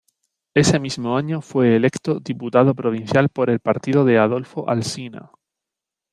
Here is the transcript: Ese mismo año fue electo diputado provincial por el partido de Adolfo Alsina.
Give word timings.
Ese 0.55 0.79
mismo 0.79 1.15
año 1.15 1.41
fue 1.41 1.75
electo 1.75 2.19
diputado 2.19 2.73
provincial 2.73 3.29
por 3.29 3.51
el 3.51 3.59
partido 3.59 4.03
de 4.03 4.17
Adolfo 4.17 4.67
Alsina. 4.67 5.29